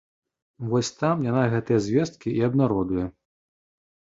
[0.69, 3.05] Вось там яна гэтыя звесткі і абнародуе.